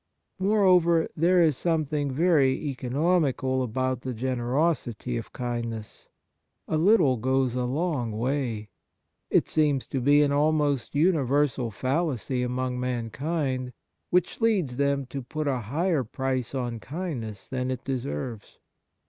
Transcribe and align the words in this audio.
Moreover, 0.39 1.09
there 1.15 1.43
is 1.43 1.55
something 1.57 2.09
very 2.11 2.53
eco 2.59 2.89
nomical 2.89 3.63
about 3.63 4.01
the 4.01 4.15
generosity 4.15 5.15
of 5.15 5.31
kindness. 5.31 6.09
A 6.67 6.75
little 6.79 7.17
goes 7.17 7.53
a 7.53 7.65
long 7.65 8.11
way; 8.11 8.71
it 9.29 9.47
seems 9.47 9.85
to 9.89 10.01
be 10.01 10.23
an 10.23 10.31
almost 10.31 10.95
universal 10.95 11.69
fallacy 11.69 12.41
among 12.41 12.79
mankind, 12.79 13.73
which 14.09 14.41
leads 14.41 14.77
them 14.77 15.05
to 15.05 15.21
put 15.21 15.47
a 15.47 15.59
higher 15.59 16.03
price 16.03 16.51
Kind 16.53 16.61
Actions 16.63 16.81
gi 16.89 16.95
on 16.95 16.99
kindness 17.09 17.47
than 17.47 17.69
it 17.69 17.83
deserves. 17.83 18.57